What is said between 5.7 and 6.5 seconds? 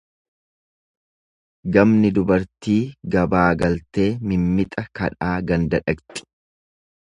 dhaqxi.